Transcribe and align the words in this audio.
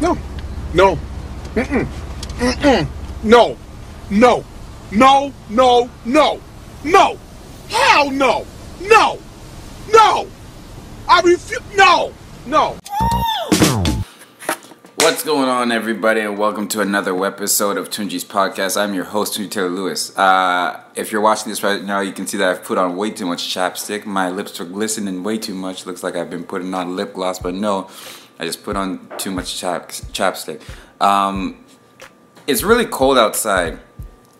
No. 0.00 0.16
No. 0.74 0.96
Mm-mm. 1.56 1.84
Mm-mm. 2.38 2.86
No. 3.24 3.56
No. 4.10 4.44
No. 4.92 5.32
No. 5.50 5.90
No. 6.04 6.40
No. 6.84 7.18
Hell 7.68 8.10
no. 8.12 8.46
No. 8.80 9.18
No. 9.92 10.28
I 11.08 11.20
refuse. 11.22 11.58
No. 11.76 12.12
No. 12.46 12.78
What's 14.98 15.24
going 15.24 15.48
on, 15.48 15.72
everybody, 15.72 16.20
and 16.20 16.38
welcome 16.38 16.68
to 16.68 16.80
another 16.80 17.24
episode 17.24 17.76
of 17.76 17.90
Tunji's 17.90 18.24
podcast. 18.24 18.80
I'm 18.80 18.94
your 18.94 19.04
host, 19.04 19.36
Tunji 19.36 19.50
Taylor 19.50 19.68
Lewis. 19.70 20.16
Uh, 20.16 20.80
if 20.94 21.10
you're 21.10 21.20
watching 21.20 21.50
this 21.50 21.64
right 21.64 21.82
now, 21.82 22.00
you 22.00 22.12
can 22.12 22.26
see 22.28 22.36
that 22.38 22.48
I've 22.48 22.62
put 22.62 22.78
on 22.78 22.96
way 22.96 23.10
too 23.10 23.26
much 23.26 23.52
chapstick. 23.52 24.06
My 24.06 24.30
lips 24.30 24.60
are 24.60 24.64
glistening 24.64 25.24
way 25.24 25.38
too 25.38 25.54
much. 25.54 25.86
Looks 25.86 26.04
like 26.04 26.14
I've 26.14 26.30
been 26.30 26.44
putting 26.44 26.72
on 26.72 26.94
lip 26.94 27.14
gloss, 27.14 27.40
but 27.40 27.54
no, 27.54 27.88
I 28.38 28.44
just 28.44 28.62
put 28.62 28.76
on 28.76 29.08
too 29.18 29.30
much 29.30 29.58
chap- 29.58 29.90
chapstick. 29.90 30.62
Um, 31.00 31.64
it's 32.46 32.62
really 32.62 32.86
cold 32.86 33.18
outside 33.18 33.80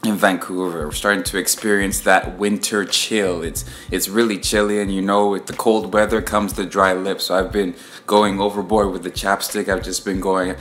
in 0.04 0.14
Vancouver. 0.14 0.86
We're 0.86 0.92
starting 0.92 1.24
to 1.24 1.38
experience 1.38 2.00
that 2.00 2.38
winter 2.38 2.84
chill. 2.84 3.42
It's 3.42 3.64
it's 3.90 4.09
really 4.09 4.38
chilly, 4.38 4.80
and 4.80 4.95
you 4.95 5.02
know, 5.02 5.30
with 5.30 5.46
the 5.46 5.52
cold 5.52 5.92
weather 5.92 6.23
comes 6.23 6.52
the 6.52 6.64
dry 6.64 6.92
lips. 6.92 7.24
So 7.24 7.34
I've 7.34 7.52
been 7.52 7.74
going 8.06 8.40
overboard 8.40 8.92
with 8.92 9.02
the 9.02 9.10
chapstick. 9.10 9.68
I've 9.68 9.82
just 9.82 10.04
been 10.04 10.20
going. 10.20 10.54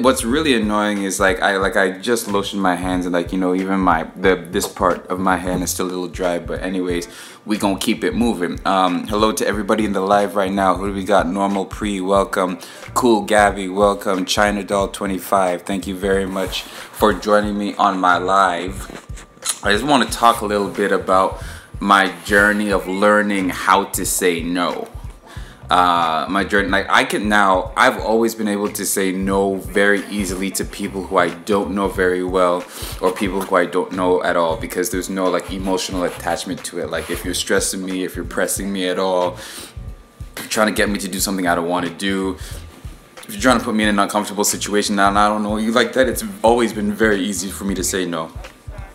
What's 0.00 0.24
really 0.24 0.54
annoying 0.54 1.02
is 1.04 1.20
like 1.20 1.40
I 1.40 1.56
like 1.58 1.76
I 1.76 1.92
just 1.92 2.26
lotioned 2.26 2.60
my 2.60 2.74
hands, 2.74 3.06
and 3.06 3.12
like 3.12 3.32
you 3.32 3.38
know, 3.38 3.54
even 3.54 3.78
my 3.78 4.10
the 4.16 4.34
this 4.50 4.66
part 4.66 5.06
of 5.06 5.20
my 5.20 5.36
hand 5.36 5.62
is 5.62 5.70
still 5.70 5.86
a 5.86 5.88
little 5.88 6.08
dry. 6.08 6.40
But 6.40 6.62
anyways, 6.62 7.06
we 7.44 7.58
gonna 7.58 7.78
keep 7.78 8.04
it 8.04 8.14
moving. 8.14 8.60
Um, 8.64 9.06
hello 9.08 9.32
to 9.32 9.46
everybody 9.46 9.84
in 9.84 9.92
the 9.92 10.00
live 10.00 10.36
right 10.36 10.52
now. 10.52 10.76
Who 10.76 10.86
do 10.88 10.94
we 10.94 11.04
got? 11.04 11.26
Normal 11.26 11.64
pre, 11.64 12.00
welcome. 12.00 12.58
Cool 12.94 13.22
Gabby, 13.22 13.68
welcome. 13.68 14.24
China 14.24 14.62
Doll 14.62 14.88
25, 14.88 15.62
thank 15.62 15.86
you 15.86 15.96
very 15.96 16.26
much 16.26 16.62
for 16.62 17.12
joining 17.12 17.58
me 17.58 17.74
on 17.74 17.98
my 17.98 18.18
live. 18.18 18.88
I 19.64 19.72
just 19.72 19.84
want 19.84 20.08
to 20.08 20.16
talk 20.16 20.40
a 20.40 20.46
little 20.46 20.68
bit 20.68 20.92
about 20.92 21.42
my 21.80 22.12
journey 22.24 22.70
of 22.70 22.86
learning 22.86 23.48
how 23.48 23.84
to 23.84 24.06
say 24.06 24.40
no. 24.40 24.88
Uh, 25.72 26.26
my 26.28 26.44
journey, 26.44 26.68
like 26.68 26.86
I 26.90 27.02
can 27.02 27.30
now, 27.30 27.72
I've 27.78 27.98
always 27.98 28.34
been 28.34 28.46
able 28.46 28.68
to 28.68 28.84
say 28.84 29.10
no 29.10 29.54
very 29.54 30.04
easily 30.08 30.50
to 30.50 30.66
people 30.66 31.02
who 31.04 31.16
I 31.16 31.30
don't 31.30 31.70
know 31.74 31.88
very 31.88 32.22
well 32.22 32.62
or 33.00 33.10
people 33.10 33.40
who 33.40 33.56
I 33.56 33.64
don't 33.64 33.90
know 33.92 34.22
at 34.22 34.36
all 34.36 34.58
because 34.58 34.90
there's 34.90 35.08
no 35.08 35.30
like 35.30 35.50
emotional 35.50 36.04
attachment 36.04 36.62
to 36.66 36.80
it. 36.80 36.90
Like 36.90 37.08
if 37.08 37.24
you're 37.24 37.32
stressing 37.32 37.82
me, 37.82 38.04
if 38.04 38.16
you're 38.16 38.26
pressing 38.26 38.70
me 38.70 38.86
at 38.86 38.98
all, 38.98 39.38
trying 40.34 40.66
to 40.66 40.74
get 40.74 40.90
me 40.90 40.98
to 40.98 41.08
do 41.08 41.18
something 41.18 41.46
I 41.46 41.54
don't 41.54 41.70
want 41.70 41.86
to 41.86 41.94
do, 41.94 42.36
if 43.16 43.30
you're 43.30 43.40
trying 43.40 43.58
to 43.58 43.64
put 43.64 43.74
me 43.74 43.84
in 43.84 43.88
an 43.88 43.98
uncomfortable 43.98 44.44
situation 44.44 44.98
and 44.98 45.18
I 45.18 45.26
don't 45.26 45.42
know 45.42 45.56
you 45.56 45.72
like 45.72 45.94
that, 45.94 46.06
it's 46.06 46.22
always 46.42 46.74
been 46.74 46.92
very 46.92 47.22
easy 47.22 47.50
for 47.50 47.64
me 47.64 47.74
to 47.76 47.82
say 47.82 48.04
no. 48.04 48.26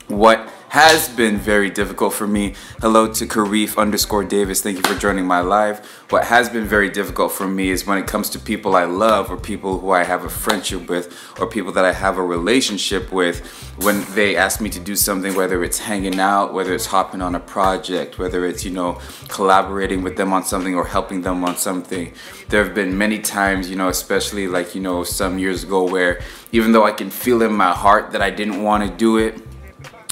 What 0.10 0.48
has 0.78 1.10
been 1.10 1.38
very 1.38 1.72
difficult 1.72 2.14
for 2.14 2.28
me. 2.28 2.54
Hello 2.82 3.12
to 3.12 3.26
Karif 3.26 3.80
underscore 3.80 4.24
Davis. 4.24 4.62
Thank 4.62 4.78
you 4.78 4.84
for 4.84 4.94
joining 5.00 5.26
my 5.26 5.40
live. 5.40 5.84
What 6.12 6.26
has 6.26 6.50
been 6.50 6.66
very 6.66 6.88
difficult 6.88 7.32
for 7.32 7.48
me 7.48 7.72
is 7.72 7.88
when 7.88 7.98
it 7.98 8.06
comes 8.06 8.30
to 8.30 8.40
people 8.40 8.76
I 8.76 8.84
love 8.84 9.32
or 9.32 9.38
people 9.38 9.80
who 9.80 9.90
I 9.90 10.04
have 10.04 10.24
a 10.24 10.30
friendship 10.30 10.88
with 10.88 11.18
or 11.40 11.48
people 11.48 11.72
that 11.72 11.84
I 11.84 11.94
have 11.94 12.20
a 12.20 12.22
relationship 12.22 13.12
with, 13.12 13.44
when 13.78 14.06
they 14.14 14.36
ask 14.36 14.62
me 14.62 14.70
to 14.70 14.80
do 14.80 14.96
something, 14.96 15.34
whether 15.34 15.64
it's 15.64 15.80
hanging 15.80 16.20
out, 16.20 16.54
whether 16.54 16.76
it's 16.76 16.86
hopping 16.86 17.24
on 17.24 17.34
a 17.34 17.40
project, 17.40 18.20
whether 18.20 18.46
it's, 18.46 18.64
you 18.64 18.70
know, 18.70 19.02
collaborating 19.30 20.04
with 20.04 20.16
them 20.16 20.32
on 20.32 20.44
something 20.44 20.76
or 20.76 20.86
helping 20.86 21.24
them 21.24 21.44
on 21.44 21.58
something. 21.58 22.14
There 22.50 22.64
have 22.64 22.76
been 22.76 22.96
many 22.96 23.18
times, 23.18 23.68
you 23.68 23.78
know, 23.78 23.90
especially 23.90 24.48
like, 24.48 24.76
you 24.76 24.82
know, 24.82 25.04
some 25.04 25.40
years 25.40 25.64
ago 25.64 25.86
where 25.86 26.22
even 26.52 26.72
though 26.72 26.86
I 26.86 26.92
can 26.92 27.10
feel 27.10 27.42
in 27.42 27.52
my 27.52 27.74
heart 27.74 28.12
that 28.12 28.22
I 28.22 28.30
didn't 28.30 28.62
want 28.62 28.88
to 28.88 28.96
do 28.96 29.18
it, 29.18 29.42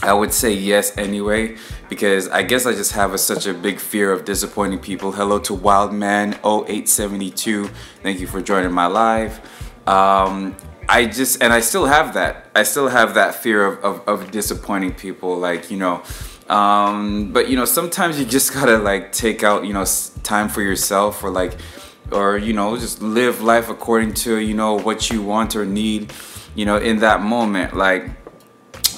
I 0.05 0.13
would 0.13 0.31
say 0.31 0.53
yes 0.53 0.95
anyway 0.97 1.57
because 1.89 2.29
I 2.29 2.43
guess 2.43 2.67
I 2.67 2.73
just 2.73 2.91
have 2.91 3.13
a, 3.13 3.17
such 3.17 3.47
a 3.47 3.53
big 3.53 3.79
fear 3.79 4.11
of 4.11 4.23
disappointing 4.23 4.77
people. 4.79 5.11
Hello 5.11 5.39
to 5.39 5.53
Wildman0872. 5.53 7.69
Thank 8.03 8.19
you 8.19 8.27
for 8.27 8.39
joining 8.41 8.71
my 8.71 8.85
live. 8.85 9.39
Um, 9.87 10.55
I 10.87 11.05
just, 11.05 11.41
and 11.41 11.51
I 11.51 11.61
still 11.61 11.87
have 11.87 12.13
that. 12.13 12.51
I 12.53 12.61
still 12.63 12.87
have 12.87 13.15
that 13.15 13.33
fear 13.35 13.65
of, 13.65 13.83
of, 13.83 14.07
of 14.07 14.29
disappointing 14.31 14.93
people. 14.93 15.37
Like, 15.37 15.71
you 15.71 15.77
know, 15.77 16.03
um, 16.49 17.33
but 17.33 17.49
you 17.49 17.55
know, 17.55 17.65
sometimes 17.65 18.19
you 18.19 18.25
just 18.25 18.53
gotta 18.53 18.77
like 18.77 19.11
take 19.11 19.43
out, 19.43 19.65
you 19.65 19.73
know, 19.73 19.85
time 20.21 20.49
for 20.49 20.61
yourself 20.61 21.23
or 21.23 21.31
like, 21.31 21.57
or, 22.11 22.37
you 22.37 22.53
know, 22.53 22.77
just 22.77 23.01
live 23.01 23.41
life 23.41 23.69
according 23.69 24.13
to, 24.13 24.37
you 24.37 24.53
know, 24.53 24.77
what 24.77 25.09
you 25.09 25.23
want 25.23 25.55
or 25.55 25.65
need, 25.65 26.13
you 26.53 26.63
know, 26.63 26.77
in 26.77 26.99
that 26.99 27.23
moment. 27.23 27.75
Like, 27.75 28.11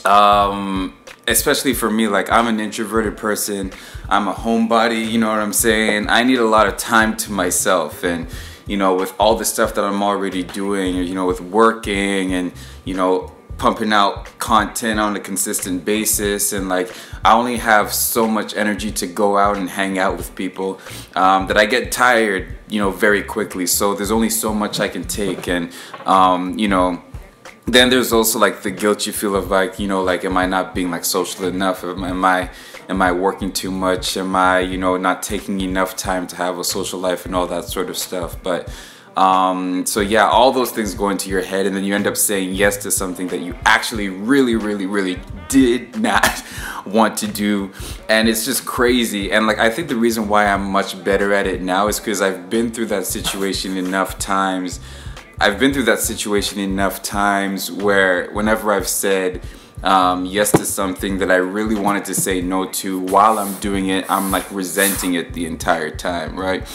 um, 0.06 0.97
especially 1.28 1.74
for 1.74 1.90
me, 1.90 2.08
like 2.08 2.32
I'm 2.32 2.48
an 2.48 2.60
introverted 2.60 3.18
person. 3.18 3.72
I'm 4.10 4.28
a 4.28 4.34
homebody, 4.34 5.10
you 5.10 5.20
know 5.20 5.30
what 5.30 5.40
I'm 5.40 5.54
saying? 5.54 6.10
I 6.10 6.24
need 6.24 6.40
a 6.40 6.46
lot 6.46 6.68
of 6.68 6.78
time 6.78 7.18
to 7.18 7.32
myself 7.32 8.04
and 8.04 8.28
you 8.68 8.76
know, 8.76 8.96
with 8.96 9.14
all 9.18 9.36
the 9.36 9.46
stuff 9.46 9.76
that 9.76 9.86
I'm 9.86 10.04
already 10.04 10.44
doing, 10.44 10.96
you 10.96 11.16
know, 11.16 11.26
with 11.26 11.40
working 11.40 12.34
and, 12.34 12.52
you 12.84 12.94
know, 12.94 13.32
pumping 13.58 13.92
out 13.92 14.28
content 14.38 15.00
on 15.00 15.16
a 15.16 15.20
consistent 15.20 15.84
basis 15.84 16.54
and 16.54 16.70
like 16.70 16.94
I 17.26 17.34
only 17.34 17.58
have 17.58 17.92
so 17.92 18.28
much 18.28 18.56
energy 18.56 18.92
to 18.92 19.08
go 19.08 19.38
out 19.38 19.58
and 19.58 19.68
hang 19.68 19.98
out 19.98 20.16
with 20.16 20.36
people 20.36 20.80
um, 21.16 21.48
that 21.48 21.58
I 21.58 21.66
get 21.66 21.92
tired, 21.92 22.56
you 22.70 22.80
know, 22.80 22.92
very 22.92 23.24
quickly. 23.24 23.66
So 23.66 23.96
there's 23.96 24.12
only 24.12 24.30
so 24.30 24.54
much 24.54 24.80
I 24.80 24.88
can 24.88 25.06
take 25.06 25.48
and 25.48 25.74
um, 26.06 26.60
you 26.60 26.68
know, 26.68 27.02
then 27.68 27.90
there's 27.90 28.14
also 28.14 28.40
like 28.40 28.64
the 28.64 28.72
guilt 28.72 29.06
you 29.06 29.12
feel 29.12 29.36
of 29.36 29.52
like 29.52 29.78
you 29.78 29.88
know 29.88 30.02
like 30.02 30.24
am 30.24 30.38
i 30.38 30.46
not 30.46 30.74
being 30.74 30.90
like 30.90 31.04
social 31.04 31.46
enough? 31.46 31.84
Am 31.84 32.26
i 32.26 32.50
am 32.88 33.02
i 33.02 33.12
working 33.12 33.52
too 33.52 33.72
much? 33.72 34.16
Am 34.16 34.36
i 34.36 34.60
you 34.60 34.78
know 34.78 34.96
not 34.98 35.22
taking 35.22 35.60
enough 35.60 35.96
time 35.96 36.26
to 36.28 36.36
have 36.38 36.58
a 36.58 36.64
social 36.64 37.00
life 37.00 37.26
and 37.26 37.36
all 37.36 37.46
that 37.48 37.66
sort 37.66 37.90
of 37.90 37.98
stuff? 37.98 38.42
But 38.42 38.74
um, 39.18 39.86
so 39.86 40.00
yeah 40.00 40.28
all 40.28 40.52
those 40.52 40.72
things 40.72 40.94
go 40.94 41.10
into 41.10 41.30
your 41.30 41.42
head 41.42 41.66
and 41.66 41.76
then 41.76 41.84
you 41.84 41.94
end 41.94 42.08
up 42.08 42.16
saying 42.16 42.54
yes 42.54 42.78
to 42.78 42.92
something 42.92 43.28
that 43.28 43.42
you 43.42 43.54
actually 43.66 44.10
really 44.10 44.56
really 44.56 44.86
really 44.86 45.20
did 45.50 46.00
not 46.02 46.42
want 46.86 47.18
to 47.18 47.28
do. 47.28 47.72
And 48.08 48.30
it's 48.30 48.46
just 48.46 48.66
crazy. 48.66 49.32
And 49.34 49.46
like 49.46 49.60
i 49.60 49.70
think 49.70 49.90
the 49.90 49.96
reason 49.98 50.30
why 50.30 50.46
i'm 50.46 50.72
much 50.72 51.04
better 51.04 51.34
at 51.34 51.48
it 51.48 51.62
now 51.62 51.90
is 51.90 52.00
because 52.00 52.22
i've 52.22 52.50
been 52.50 52.72
through 52.72 52.86
that 52.88 53.06
situation 53.06 53.76
enough 53.76 54.18
times 54.18 54.80
I've 55.40 55.60
been 55.60 55.72
through 55.72 55.84
that 55.84 56.00
situation 56.00 56.60
enough 56.60 57.04
times 57.04 57.72
where 57.72 58.32
whenever 58.32 58.74
I've 58.74 58.88
said 58.88 59.44
um, 59.84 60.26
yes 60.26 60.52
to 60.54 60.66
something 60.66 61.20
that 61.20 61.30
I 61.30 61.36
really 61.36 61.76
wanted 61.76 62.06
to 62.06 62.16
say 62.16 62.42
no 62.42 62.66
to 62.66 63.00
while 63.00 63.38
I'm 63.38 63.54
doing 63.60 63.90
it, 63.90 64.10
I'm 64.10 64.32
like 64.32 64.50
resenting 64.52 65.14
it 65.14 65.34
the 65.34 65.46
entire 65.46 65.92
time, 65.92 66.40
right? 66.40 66.68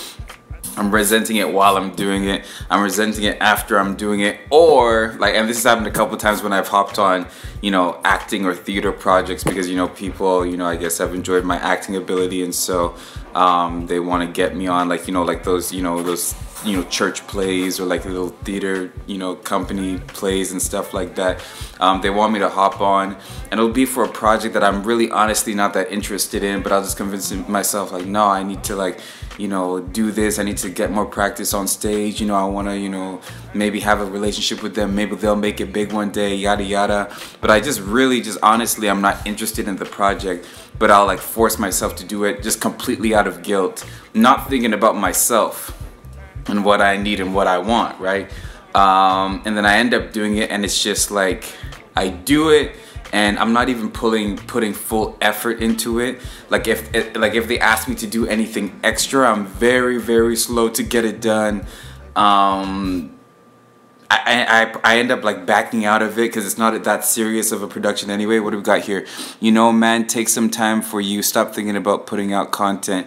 I'm 0.76 0.94
resenting 0.94 1.36
it 1.36 1.52
while 1.52 1.76
I'm 1.76 1.90
doing 1.94 2.24
it. 2.28 2.44
I'm 2.70 2.82
resenting 2.82 3.24
it 3.24 3.36
after 3.40 3.78
I'm 3.78 3.96
doing 3.96 4.20
it. 4.20 4.38
Or, 4.48 5.16
like, 5.18 5.34
and 5.34 5.48
this 5.48 5.58
has 5.58 5.64
happened 5.64 5.88
a 5.88 5.90
couple 5.90 6.16
times 6.16 6.42
when 6.42 6.52
I've 6.52 6.68
hopped 6.68 6.98
on, 6.98 7.26
you 7.60 7.70
know, 7.72 8.00
acting 8.04 8.46
or 8.46 8.54
theater 8.54 8.92
projects 8.92 9.44
because, 9.44 9.68
you 9.68 9.76
know, 9.76 9.88
people, 9.88 10.46
you 10.46 10.56
know, 10.56 10.66
I 10.66 10.76
guess 10.76 10.98
have 10.98 11.14
enjoyed 11.14 11.44
my 11.44 11.56
acting 11.56 11.96
ability. 11.96 12.42
And 12.42 12.54
so 12.54 12.96
um, 13.34 13.86
they 13.86 14.00
want 14.00 14.26
to 14.26 14.32
get 14.32 14.56
me 14.56 14.66
on, 14.66 14.88
like, 14.88 15.06
you 15.06 15.12
know, 15.12 15.22
like 15.22 15.44
those, 15.44 15.72
you 15.72 15.82
know, 15.82 16.02
those 16.02 16.34
you 16.64 16.76
know 16.76 16.84
church 16.84 17.26
plays 17.26 17.80
or 17.80 17.84
like 17.84 18.04
little 18.04 18.28
theater 18.44 18.92
you 19.06 19.18
know 19.18 19.34
company 19.34 19.98
plays 19.98 20.52
and 20.52 20.62
stuff 20.62 20.94
like 20.94 21.16
that. 21.16 21.42
Um, 21.80 22.00
they 22.00 22.10
want 22.10 22.32
me 22.32 22.38
to 22.38 22.48
hop 22.48 22.80
on. 22.80 23.16
And 23.50 23.60
it'll 23.60 23.70
be 23.70 23.84
for 23.84 24.04
a 24.04 24.08
project 24.08 24.54
that 24.54 24.62
i'm 24.62 24.82
really 24.82 25.10
honestly 25.10 25.54
not 25.54 25.74
that 25.74 25.90
interested 25.90 26.42
in 26.42 26.62
but 26.62 26.72
i'll 26.72 26.82
just 26.82 26.96
convince 26.96 27.32
myself 27.48 27.92
like 27.92 28.06
no 28.06 28.24
i 28.26 28.42
need 28.42 28.62
to 28.64 28.76
like 28.76 29.00
you 29.38 29.48
know 29.48 29.80
do 29.80 30.10
this. 30.12 30.38
I 30.38 30.42
need 30.42 30.58
to 30.58 30.70
get 30.70 30.90
more 30.90 31.06
practice 31.06 31.54
on 31.54 31.66
stage. 31.66 32.20
You 32.20 32.26
know 32.26 32.34
i 32.34 32.44
want 32.44 32.68
to 32.68 32.78
you 32.78 32.88
know 32.88 33.20
maybe 33.54 33.80
have 33.80 34.00
a 34.00 34.04
relationship 34.04 34.62
with 34.62 34.74
them. 34.74 34.94
Maybe 34.94 35.16
they'll 35.16 35.36
make 35.36 35.60
it 35.60 35.72
big 35.72 35.92
one 35.92 36.10
day 36.10 36.34
yada 36.34 36.64
yada. 36.64 37.14
But 37.40 37.50
i 37.50 37.60
just 37.60 37.80
really 37.80 38.20
just 38.20 38.38
honestly 38.42 38.88
i'm 38.88 39.00
not 39.00 39.26
interested 39.26 39.68
in 39.68 39.76
the 39.76 39.84
project 39.84 40.46
but 40.78 40.90
i'll 40.90 41.06
like 41.06 41.18
force 41.18 41.58
myself 41.58 41.96
to 41.96 42.04
do 42.04 42.24
it 42.24 42.42
just 42.42 42.60
completely 42.60 43.14
out 43.14 43.21
of 43.26 43.42
guilt 43.42 43.84
not 44.14 44.48
thinking 44.48 44.72
about 44.72 44.96
myself 44.96 45.78
and 46.46 46.64
what 46.64 46.80
I 46.80 46.96
need 46.96 47.20
and 47.20 47.34
what 47.34 47.46
I 47.46 47.58
want, 47.58 47.98
right? 48.00 48.30
Um, 48.74 49.42
and 49.44 49.56
then 49.56 49.66
I 49.66 49.76
end 49.76 49.94
up 49.94 50.12
doing 50.12 50.36
it, 50.38 50.50
and 50.50 50.64
it's 50.64 50.82
just 50.82 51.10
like 51.10 51.44
I 51.94 52.08
do 52.08 52.50
it, 52.50 52.76
and 53.12 53.38
I'm 53.38 53.52
not 53.52 53.68
even 53.68 53.90
pulling 53.90 54.36
putting 54.36 54.72
full 54.72 55.16
effort 55.20 55.60
into 55.60 56.00
it. 56.00 56.20
Like 56.48 56.68
if 56.68 56.94
it, 56.94 57.16
like 57.16 57.34
if 57.34 57.48
they 57.48 57.58
ask 57.58 57.88
me 57.88 57.94
to 57.96 58.06
do 58.06 58.26
anything 58.26 58.80
extra, 58.82 59.30
I'm 59.30 59.46
very 59.46 59.98
very 59.98 60.36
slow 60.36 60.68
to 60.70 60.82
get 60.82 61.04
it 61.04 61.20
done. 61.20 61.66
Um, 62.16 63.18
I, 64.24 64.74
I, 64.84 64.94
I 64.94 64.98
end 64.98 65.10
up 65.10 65.24
like 65.24 65.46
backing 65.46 65.84
out 65.84 66.02
of 66.02 66.18
it 66.18 66.28
because 66.28 66.44
it's 66.44 66.58
not 66.58 66.82
that 66.84 67.04
serious 67.04 67.52
of 67.52 67.62
a 67.62 67.68
production 67.68 68.10
anyway. 68.10 68.38
What 68.38 68.50
do 68.50 68.58
we 68.58 68.62
got 68.62 68.82
here? 68.82 69.06
You 69.40 69.52
know, 69.52 69.72
man, 69.72 70.06
take 70.06 70.28
some 70.28 70.50
time 70.50 70.82
for 70.82 71.00
you. 71.00 71.22
Stop 71.22 71.54
thinking 71.54 71.76
about 71.76 72.06
putting 72.06 72.32
out 72.32 72.50
content. 72.50 73.06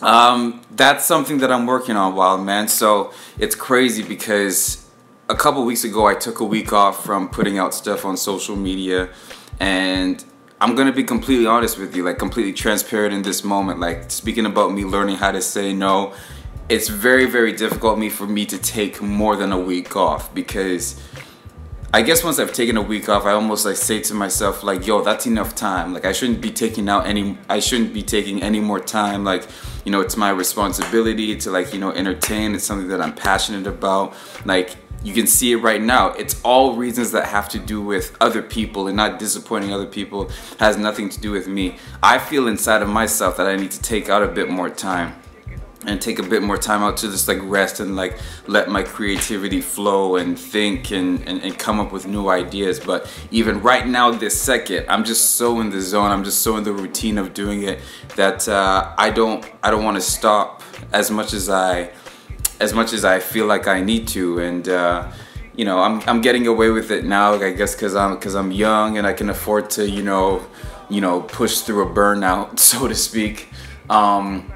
Um, 0.00 0.62
that's 0.70 1.04
something 1.04 1.38
that 1.38 1.52
I'm 1.52 1.66
working 1.66 1.96
on, 1.96 2.16
Wild 2.16 2.44
Man. 2.44 2.66
So 2.66 3.12
it's 3.38 3.54
crazy 3.54 4.02
because 4.02 4.88
a 5.28 5.36
couple 5.36 5.64
weeks 5.64 5.84
ago, 5.84 6.06
I 6.06 6.14
took 6.14 6.40
a 6.40 6.44
week 6.44 6.72
off 6.72 7.04
from 7.04 7.28
putting 7.28 7.58
out 7.58 7.72
stuff 7.72 8.04
on 8.04 8.16
social 8.16 8.56
media, 8.56 9.10
and 9.60 10.24
I'm 10.60 10.74
gonna 10.74 10.92
be 10.92 11.04
completely 11.04 11.46
honest 11.46 11.78
with 11.78 11.94
you, 11.94 12.04
like 12.04 12.18
completely 12.18 12.52
transparent 12.52 13.14
in 13.14 13.22
this 13.22 13.44
moment. 13.44 13.78
Like 13.78 14.10
speaking 14.10 14.46
about 14.46 14.72
me 14.72 14.84
learning 14.84 15.16
how 15.16 15.30
to 15.30 15.40
say 15.40 15.72
no, 15.72 16.14
it's 16.72 16.88
very, 16.88 17.26
very 17.26 17.52
difficult 17.52 17.98
me 17.98 18.08
for 18.08 18.26
me 18.26 18.46
to 18.46 18.56
take 18.56 19.02
more 19.02 19.36
than 19.36 19.52
a 19.52 19.58
week 19.58 19.94
off 19.94 20.34
because 20.34 20.98
I 21.92 22.00
guess 22.00 22.24
once 22.24 22.38
I've 22.38 22.54
taken 22.54 22.78
a 22.78 22.82
week 22.82 23.10
off, 23.10 23.26
I 23.26 23.32
almost 23.32 23.66
like 23.66 23.76
say 23.76 24.00
to 24.00 24.14
myself 24.14 24.62
like, 24.62 24.86
"Yo, 24.86 25.02
that's 25.02 25.26
enough 25.26 25.54
time. 25.54 25.92
Like 25.92 26.06
I 26.06 26.12
shouldn't 26.12 26.40
be 26.40 26.50
taking 26.50 26.88
out 26.88 27.06
any. 27.06 27.36
I 27.50 27.60
shouldn't 27.60 27.92
be 27.92 28.02
taking 28.02 28.42
any 28.42 28.58
more 28.58 28.80
time. 28.80 29.22
Like, 29.22 29.46
you 29.84 29.92
know, 29.92 30.00
it's 30.00 30.16
my 30.16 30.30
responsibility 30.30 31.36
to 31.36 31.50
like 31.50 31.74
you 31.74 31.78
know 31.78 31.92
entertain. 31.92 32.54
It's 32.54 32.64
something 32.64 32.88
that 32.88 33.02
I'm 33.02 33.14
passionate 33.14 33.66
about. 33.66 34.14
Like 34.46 34.76
you 35.04 35.12
can 35.12 35.26
see 35.26 35.52
it 35.52 35.56
right 35.56 35.82
now. 35.82 36.12
It's 36.12 36.40
all 36.42 36.76
reasons 36.76 37.10
that 37.10 37.26
have 37.26 37.50
to 37.50 37.58
do 37.58 37.82
with 37.82 38.16
other 38.18 38.40
people 38.40 38.88
and 38.88 38.96
not 38.96 39.18
disappointing 39.18 39.74
other 39.74 39.90
people. 39.98 40.30
Has 40.58 40.78
nothing 40.78 41.10
to 41.10 41.20
do 41.20 41.32
with 41.32 41.48
me. 41.48 41.76
I 42.02 42.18
feel 42.18 42.48
inside 42.48 42.80
of 42.80 42.88
myself 42.88 43.36
that 43.36 43.46
I 43.46 43.56
need 43.56 43.72
to 43.72 43.82
take 43.82 44.08
out 44.08 44.22
a 44.22 44.28
bit 44.28 44.48
more 44.48 44.70
time 44.70 45.21
and 45.84 46.00
take 46.00 46.18
a 46.18 46.22
bit 46.22 46.42
more 46.42 46.56
time 46.56 46.82
out 46.82 46.96
to 46.98 47.10
just 47.10 47.26
like 47.28 47.38
rest 47.42 47.80
and 47.80 47.96
like 47.96 48.18
let 48.46 48.68
my 48.68 48.82
creativity 48.82 49.60
flow 49.60 50.16
and 50.16 50.38
think 50.38 50.92
and, 50.92 51.26
and, 51.26 51.42
and, 51.42 51.58
come 51.58 51.80
up 51.80 51.92
with 51.92 52.06
new 52.06 52.28
ideas. 52.28 52.78
But 52.78 53.10
even 53.30 53.60
right 53.62 53.86
now 53.86 54.10
this 54.10 54.40
second 54.40 54.86
i'm 54.88 55.04
just 55.04 55.32
so 55.36 55.60
in 55.60 55.70
the 55.70 55.80
zone. 55.80 56.10
I'm 56.10 56.24
just 56.24 56.42
so 56.42 56.56
in 56.56 56.64
the 56.64 56.72
routine 56.72 57.18
of 57.18 57.34
doing 57.34 57.62
it 57.62 57.80
that 58.16 58.48
uh, 58.48 58.94
i 58.98 59.10
don't 59.10 59.44
i 59.62 59.70
don't 59.70 59.84
want 59.84 59.96
to 59.96 60.00
stop 60.00 60.62
as 60.92 61.10
much 61.10 61.32
as 61.32 61.48
i 61.48 61.90
as 62.60 62.72
much 62.72 62.92
as 62.92 63.04
i 63.04 63.18
feel 63.18 63.46
like 63.46 63.66
i 63.66 63.80
need 63.80 64.08
to. 64.08 64.38
And 64.38 64.68
uh, 64.68 65.10
you 65.54 65.64
know 65.64 65.80
i'm, 65.80 66.00
I'm 66.08 66.20
getting 66.22 66.46
away 66.46 66.70
with 66.70 66.90
it 66.90 67.04
now 67.04 67.34
i 67.34 67.52
guess 67.52 67.74
because 67.74 67.94
i'm 67.94 68.14
because 68.14 68.34
i'm 68.34 68.50
young 68.50 68.96
and 68.96 69.06
i 69.06 69.12
can 69.12 69.28
afford 69.28 69.68
to 69.68 69.86
you 69.86 70.02
know 70.02 70.42
you 70.88 71.02
know 71.02 71.20
push 71.20 71.58
through 71.60 71.82
a 71.88 71.90
burnout 71.94 72.58
so 72.70 72.88
to 72.88 72.94
speak. 72.94 73.48
Um, 73.90 74.50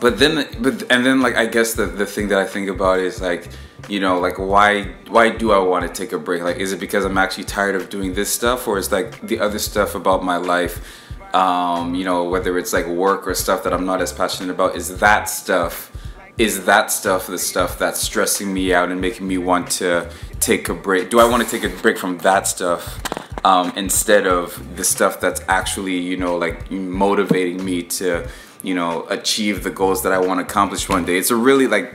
but 0.00 0.18
then 0.18 0.46
but 0.60 0.82
and 0.90 1.04
then 1.04 1.20
like 1.20 1.36
i 1.36 1.46
guess 1.46 1.74
the 1.74 1.86
the 1.86 2.06
thing 2.06 2.28
that 2.28 2.38
i 2.38 2.46
think 2.46 2.68
about 2.68 2.98
is 2.98 3.20
like 3.20 3.48
you 3.88 4.00
know 4.00 4.18
like 4.18 4.38
why 4.38 4.84
why 5.08 5.30
do 5.30 5.52
i 5.52 5.58
want 5.58 5.86
to 5.86 5.92
take 5.92 6.12
a 6.12 6.18
break? 6.18 6.42
Like 6.42 6.56
is 6.56 6.72
it 6.72 6.80
because 6.80 7.04
i'm 7.04 7.18
actually 7.18 7.44
tired 7.44 7.74
of 7.74 7.88
doing 7.88 8.14
this 8.14 8.32
stuff 8.32 8.66
or 8.66 8.78
is 8.78 8.92
like 8.92 9.20
the 9.22 9.38
other 9.40 9.58
stuff 9.58 9.94
about 9.94 10.24
my 10.24 10.36
life 10.36 11.04
um 11.34 11.94
you 11.94 12.04
know 12.04 12.24
whether 12.24 12.58
it's 12.58 12.72
like 12.72 12.86
work 12.86 13.26
or 13.26 13.34
stuff 13.34 13.62
that 13.64 13.72
i'm 13.72 13.84
not 13.84 14.00
as 14.00 14.12
passionate 14.12 14.50
about 14.50 14.76
is 14.76 14.98
that 14.98 15.24
stuff 15.28 15.92
is 16.38 16.66
that 16.66 16.90
stuff 16.90 17.26
the 17.26 17.38
stuff 17.38 17.78
that's 17.78 18.00
stressing 18.00 18.52
me 18.52 18.72
out 18.72 18.90
and 18.90 19.00
making 19.00 19.26
me 19.26 19.38
want 19.38 19.70
to 19.70 20.10
take 20.38 20.68
a 20.68 20.74
break? 20.74 21.10
Do 21.10 21.18
i 21.18 21.24
want 21.24 21.42
to 21.42 21.48
take 21.48 21.64
a 21.64 21.74
break 21.82 21.96
from 21.96 22.18
that 22.18 22.46
stuff 22.46 23.00
um, 23.44 23.72
instead 23.76 24.26
of 24.26 24.76
the 24.76 24.84
stuff 24.84 25.20
that's 25.20 25.40
actually 25.48 25.98
you 25.98 26.16
know 26.16 26.36
like 26.36 26.70
motivating 26.70 27.64
me 27.64 27.82
to 27.82 28.28
you 28.66 28.74
know, 28.74 29.06
achieve 29.08 29.62
the 29.62 29.70
goals 29.70 30.02
that 30.02 30.12
I 30.12 30.18
want 30.18 30.40
to 30.40 30.44
accomplish 30.44 30.88
one 30.88 31.04
day. 31.04 31.16
It's 31.16 31.30
a 31.30 31.36
really 31.36 31.68
like 31.68 31.94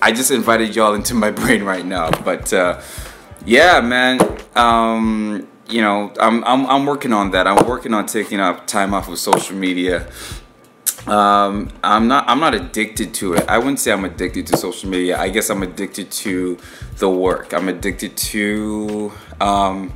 I 0.00 0.12
just 0.12 0.30
invited 0.30 0.76
y'all 0.76 0.94
into 0.94 1.14
my 1.14 1.30
brain 1.40 1.64
right 1.64 1.84
now, 1.84 2.10
but 2.10 2.52
uh, 2.52 2.80
yeah, 3.44 3.80
man. 3.80 4.20
Um, 4.54 5.48
you 5.68 5.80
know, 5.80 6.12
I'm, 6.20 6.44
I'm 6.44 6.66
I'm 6.66 6.86
working 6.86 7.12
on 7.12 7.32
that. 7.32 7.46
I'm 7.46 7.66
working 7.66 7.92
on 7.92 8.06
taking 8.06 8.38
up 8.38 8.66
time 8.66 8.94
off 8.94 9.08
of 9.08 9.18
social 9.18 9.56
media. 9.56 10.08
Um, 11.06 11.70
I'm 11.82 12.06
not 12.06 12.28
I'm 12.28 12.38
not 12.38 12.54
addicted 12.54 13.14
to 13.14 13.34
it. 13.34 13.48
I 13.48 13.58
wouldn't 13.58 13.80
say 13.80 13.90
I'm 13.90 14.04
addicted 14.04 14.46
to 14.48 14.56
social 14.56 14.88
media. 14.88 15.18
I 15.18 15.28
guess 15.28 15.50
I'm 15.50 15.62
addicted 15.62 16.12
to 16.12 16.58
the 16.98 17.10
work. 17.10 17.52
I'm 17.52 17.68
addicted 17.68 18.16
to 18.16 19.12
um, 19.40 19.92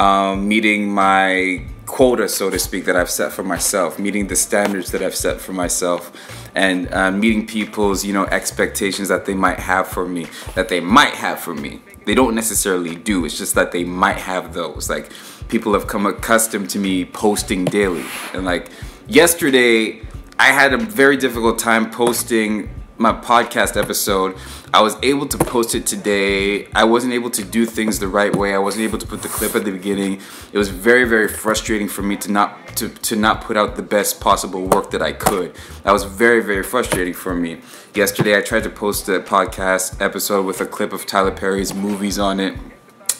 um, 0.00 0.48
meeting 0.48 0.92
my 0.92 1.64
quota, 2.00 2.26
so 2.26 2.48
to 2.48 2.58
speak, 2.58 2.86
that 2.86 2.96
I've 2.96 3.10
set 3.10 3.30
for 3.30 3.42
myself, 3.42 3.98
meeting 3.98 4.26
the 4.26 4.34
standards 4.34 4.90
that 4.92 5.02
I've 5.02 5.14
set 5.14 5.38
for 5.38 5.52
myself, 5.52 6.10
and 6.54 6.90
uh, 6.94 7.10
meeting 7.10 7.46
people's, 7.46 8.06
you 8.06 8.14
know, 8.14 8.24
expectations 8.24 9.08
that 9.08 9.26
they 9.26 9.34
might 9.34 9.58
have 9.58 9.86
for 9.86 10.08
me, 10.08 10.26
that 10.54 10.70
they 10.70 10.80
might 10.80 11.12
have 11.12 11.40
for 11.40 11.54
me. 11.54 11.82
They 12.06 12.14
don't 12.14 12.34
necessarily 12.34 12.96
do. 12.96 13.26
It's 13.26 13.36
just 13.36 13.54
that 13.54 13.72
they 13.72 13.84
might 13.84 14.16
have 14.16 14.54
those. 14.54 14.88
Like 14.88 15.12
people 15.48 15.74
have 15.74 15.88
come 15.88 16.06
accustomed 16.06 16.70
to 16.70 16.78
me 16.78 17.04
posting 17.04 17.66
daily, 17.66 18.06
and 18.32 18.46
like 18.46 18.70
yesterday, 19.06 20.00
I 20.38 20.52
had 20.52 20.72
a 20.72 20.78
very 20.78 21.18
difficult 21.18 21.58
time 21.58 21.90
posting 21.90 22.70
my 23.00 23.12
podcast 23.12 23.80
episode. 23.80 24.36
I 24.74 24.82
was 24.82 24.94
able 25.02 25.26
to 25.26 25.38
post 25.38 25.74
it 25.74 25.86
today. 25.86 26.66
I 26.74 26.84
wasn't 26.84 27.14
able 27.14 27.30
to 27.30 27.42
do 27.42 27.64
things 27.64 27.98
the 27.98 28.08
right 28.08 28.34
way. 28.36 28.54
I 28.54 28.58
wasn't 28.58 28.84
able 28.84 28.98
to 28.98 29.06
put 29.06 29.22
the 29.22 29.28
clip 29.28 29.54
at 29.54 29.64
the 29.64 29.70
beginning. 29.70 30.20
It 30.52 30.58
was 30.58 30.68
very, 30.68 31.04
very 31.04 31.26
frustrating 31.26 31.88
for 31.88 32.02
me 32.02 32.18
to 32.18 32.30
not 32.30 32.76
to, 32.76 32.90
to 32.90 33.16
not 33.16 33.40
put 33.40 33.56
out 33.56 33.76
the 33.76 33.82
best 33.82 34.20
possible 34.20 34.66
work 34.66 34.90
that 34.90 35.00
I 35.00 35.12
could. 35.12 35.56
That 35.82 35.92
was 35.92 36.04
very, 36.04 36.42
very 36.42 36.62
frustrating 36.62 37.14
for 37.14 37.34
me. 37.34 37.62
Yesterday 37.94 38.36
I 38.36 38.42
tried 38.42 38.64
to 38.64 38.70
post 38.70 39.08
a 39.08 39.20
podcast 39.20 40.00
episode 40.00 40.44
with 40.44 40.60
a 40.60 40.66
clip 40.66 40.92
of 40.92 41.06
Tyler 41.06 41.32
Perry's 41.32 41.72
movies 41.72 42.18
on 42.18 42.38
it 42.38 42.54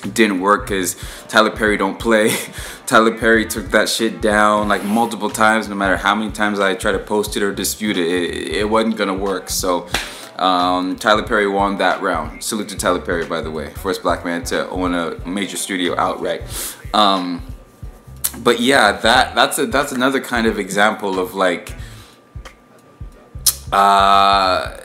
didn't 0.01 0.41
work 0.41 0.67
because 0.67 0.97
Tyler 1.29 1.51
Perry 1.51 1.77
don't 1.77 1.99
play. 1.99 2.35
Tyler 2.87 3.17
Perry 3.17 3.47
took 3.47 3.71
that 3.71 3.89
shit 3.89 4.21
down 4.21 4.69
like 4.69 4.85
multiple 4.85 5.31
times. 5.31 5.69
No 5.69 5.75
matter 5.75 5.97
how 5.97 6.15
many 6.15 6.31
times 6.33 6.59
I 6.59 6.75
try 6.75 6.93
to 6.93 6.99
post 6.99 7.37
it 7.37 7.43
or 7.43 7.53
dispute 7.53 7.97
it, 7.97 8.09
it, 8.09 8.49
it 8.57 8.71
wasn't 8.71 8.97
gonna 8.97 9.15
work. 9.15 9.51
So 9.51 9.89
um, 10.37 10.97
Tyler 10.97 11.23
Perry 11.23 11.47
won 11.47 11.79
that 11.79 12.01
round. 12.01 12.43
Salute 12.43 12.71
to 12.71 12.77
Tyler 12.77 13.01
Perry, 13.01 13.27
by 13.27 13.43
the 13.43 13.51
way, 13.51 13.71
first 13.75 14.03
black 14.03 14.25
man 14.25 14.43
to 14.45 14.69
own 14.71 14.95
a 14.95 15.17
major 15.29 15.57
studio 15.57 15.95
outright. 15.99 16.43
Um, 16.95 17.43
but 18.39 18.61
yeah, 18.61 18.93
that 18.93 19.35
that's 19.35 19.59
a 19.59 19.67
that's 19.67 19.93
another 19.93 20.21
kind 20.21 20.47
of 20.47 20.59
example 20.59 21.19
of 21.19 21.35
like 21.35 21.75
uh, 23.71 24.79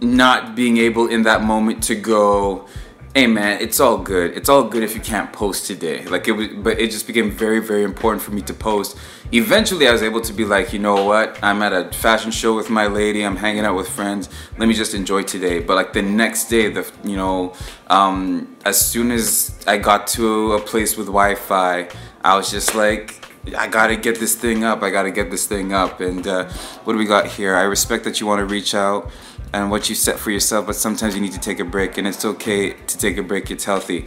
not 0.00 0.54
being 0.54 0.76
able 0.76 1.08
in 1.08 1.22
that 1.22 1.42
moment 1.42 1.82
to 1.84 1.94
go 1.94 2.66
hey 3.14 3.26
man, 3.26 3.60
it's 3.60 3.80
all 3.80 3.98
good. 3.98 4.36
It's 4.36 4.48
all 4.48 4.64
good 4.64 4.82
if 4.82 4.94
you 4.94 5.00
can't 5.00 5.32
post 5.32 5.66
today. 5.66 6.04
Like 6.04 6.28
it 6.28 6.32
was, 6.32 6.48
but 6.48 6.78
it 6.78 6.90
just 6.90 7.06
became 7.06 7.30
very, 7.30 7.60
very 7.60 7.82
important 7.82 8.22
for 8.22 8.32
me 8.32 8.42
to 8.42 8.54
post. 8.54 8.96
Eventually, 9.32 9.88
I 9.88 9.92
was 9.92 10.02
able 10.02 10.20
to 10.22 10.32
be 10.32 10.44
like, 10.44 10.72
you 10.72 10.78
know 10.78 11.04
what? 11.04 11.38
I'm 11.42 11.62
at 11.62 11.72
a 11.72 11.92
fashion 11.92 12.30
show 12.30 12.56
with 12.56 12.70
my 12.70 12.86
lady. 12.86 13.24
I'm 13.24 13.36
hanging 13.36 13.64
out 13.64 13.76
with 13.76 13.88
friends. 13.88 14.28
Let 14.56 14.68
me 14.68 14.74
just 14.74 14.94
enjoy 14.94 15.22
today. 15.22 15.60
But 15.60 15.74
like 15.74 15.92
the 15.92 16.02
next 16.02 16.48
day, 16.48 16.68
the 16.70 16.90
you 17.04 17.16
know, 17.16 17.54
um, 17.88 18.56
as 18.64 18.80
soon 18.80 19.10
as 19.10 19.58
I 19.66 19.78
got 19.78 20.06
to 20.08 20.52
a 20.52 20.60
place 20.60 20.96
with 20.96 21.06
Wi-Fi, 21.06 21.88
I 22.22 22.36
was 22.36 22.50
just 22.50 22.74
like, 22.74 23.24
I 23.56 23.68
gotta 23.68 23.96
get 23.96 24.20
this 24.20 24.34
thing 24.34 24.64
up. 24.64 24.82
I 24.82 24.90
gotta 24.90 25.10
get 25.10 25.30
this 25.30 25.46
thing 25.46 25.72
up. 25.72 26.00
And 26.00 26.26
uh, 26.26 26.48
what 26.84 26.92
do 26.92 26.98
we 26.98 27.06
got 27.06 27.26
here? 27.26 27.56
I 27.56 27.62
respect 27.62 28.04
that 28.04 28.20
you 28.20 28.26
want 28.26 28.40
to 28.40 28.46
reach 28.46 28.74
out 28.74 29.10
and 29.52 29.70
what 29.70 29.88
you 29.88 29.94
set 29.94 30.18
for 30.18 30.30
yourself, 30.30 30.66
but 30.66 30.76
sometimes 30.76 31.14
you 31.14 31.20
need 31.20 31.32
to 31.32 31.40
take 31.40 31.60
a 31.60 31.64
break, 31.64 31.98
and 31.98 32.06
it's 32.06 32.24
okay 32.24 32.72
to 32.72 32.98
take 32.98 33.16
a 33.16 33.22
break. 33.22 33.50
It's 33.50 33.64
healthy. 33.64 34.06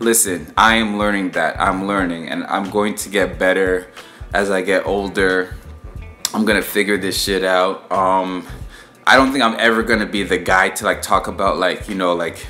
Listen, 0.00 0.52
I 0.56 0.76
am 0.76 0.98
learning 0.98 1.30
that. 1.32 1.60
I'm 1.60 1.86
learning, 1.86 2.28
and 2.28 2.44
I'm 2.44 2.70
going 2.70 2.94
to 2.96 3.08
get 3.08 3.38
better 3.38 3.88
as 4.34 4.50
I 4.50 4.62
get 4.62 4.86
older. 4.86 5.54
I'm 6.34 6.44
gonna 6.44 6.62
figure 6.62 6.96
this 6.96 7.22
shit 7.22 7.44
out. 7.44 7.90
Um, 7.92 8.46
I 9.06 9.16
don't 9.16 9.32
think 9.32 9.44
I'm 9.44 9.58
ever 9.58 9.82
gonna 9.82 10.06
be 10.06 10.22
the 10.22 10.38
guy 10.38 10.70
to 10.70 10.84
like 10.84 11.02
talk 11.02 11.28
about 11.28 11.58
like 11.58 11.88
you 11.88 11.94
know 11.94 12.14
like 12.14 12.46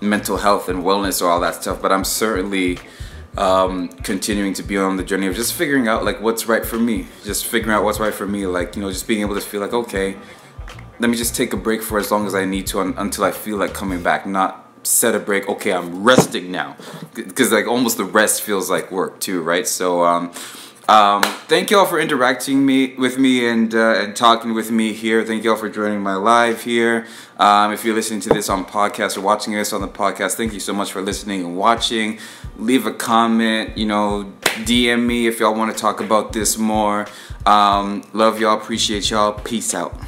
mental 0.00 0.36
health 0.36 0.68
and 0.68 0.84
wellness 0.84 1.22
or 1.22 1.28
all 1.28 1.40
that 1.40 1.62
stuff, 1.62 1.80
but 1.80 1.90
I'm 1.90 2.04
certainly 2.04 2.78
um, 3.36 3.88
continuing 3.88 4.52
to 4.54 4.62
be 4.62 4.76
on 4.76 4.96
the 4.96 5.02
journey 5.02 5.26
of 5.26 5.34
just 5.34 5.54
figuring 5.54 5.88
out 5.88 6.04
like 6.04 6.20
what's 6.20 6.46
right 6.46 6.64
for 6.64 6.78
me. 6.78 7.06
Just 7.24 7.46
figuring 7.46 7.74
out 7.74 7.82
what's 7.82 7.98
right 7.98 8.14
for 8.14 8.26
me. 8.26 8.46
Like 8.46 8.76
you 8.76 8.82
know, 8.82 8.90
just 8.92 9.08
being 9.08 9.22
able 9.22 9.34
to 9.34 9.40
feel 9.40 9.60
like 9.60 9.72
okay 9.72 10.16
let 10.98 11.10
me 11.10 11.16
just 11.16 11.34
take 11.34 11.52
a 11.52 11.56
break 11.56 11.82
for 11.82 11.98
as 11.98 12.10
long 12.10 12.26
as 12.26 12.34
I 12.34 12.44
need 12.44 12.66
to 12.68 12.80
un- 12.80 12.94
until 12.96 13.24
I 13.24 13.32
feel 13.32 13.56
like 13.56 13.74
coming 13.74 14.02
back. 14.02 14.26
Not 14.26 14.64
set 14.82 15.14
a 15.14 15.18
break. 15.18 15.48
Okay, 15.48 15.72
I'm 15.72 16.04
resting 16.04 16.50
now, 16.50 16.76
because 17.14 17.52
like 17.52 17.66
almost 17.66 17.96
the 17.96 18.04
rest 18.04 18.42
feels 18.42 18.70
like 18.70 18.90
work 18.90 19.20
too, 19.20 19.42
right? 19.42 19.66
So 19.66 20.04
um, 20.04 20.32
um, 20.88 21.22
thank 21.22 21.70
you 21.70 21.78
all 21.78 21.86
for 21.86 21.98
interacting 21.98 22.64
me 22.66 22.94
with 22.94 23.18
me 23.18 23.48
and 23.48 23.74
uh, 23.74 23.94
and 23.96 24.14
talking 24.14 24.54
with 24.54 24.70
me 24.70 24.92
here. 24.92 25.24
Thank 25.24 25.44
you 25.44 25.50
all 25.50 25.56
for 25.56 25.70
joining 25.70 26.00
my 26.00 26.14
live 26.14 26.62
here. 26.62 27.06
Um, 27.38 27.72
if 27.72 27.84
you're 27.84 27.94
listening 27.94 28.20
to 28.20 28.28
this 28.28 28.48
on 28.48 28.64
podcast 28.64 29.16
or 29.16 29.22
watching 29.22 29.54
this 29.54 29.72
on 29.72 29.80
the 29.80 29.88
podcast, 29.88 30.34
thank 30.34 30.52
you 30.52 30.60
so 30.60 30.72
much 30.72 30.92
for 30.92 31.00
listening 31.00 31.40
and 31.40 31.56
watching. 31.56 32.18
Leave 32.58 32.86
a 32.86 32.92
comment. 32.92 33.76
You 33.78 33.86
know, 33.86 34.32
DM 34.42 35.06
me 35.06 35.26
if 35.26 35.40
y'all 35.40 35.54
want 35.54 35.74
to 35.74 35.80
talk 35.80 36.00
about 36.00 36.32
this 36.32 36.58
more. 36.58 37.06
Um, 37.46 38.04
love 38.12 38.38
y'all. 38.38 38.58
Appreciate 38.58 39.10
y'all. 39.10 39.32
Peace 39.32 39.74
out. 39.74 39.98